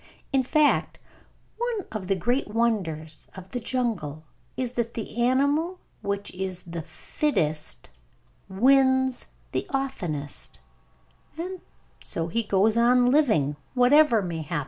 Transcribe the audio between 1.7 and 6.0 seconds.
of the great wonders of the jungle is that the animal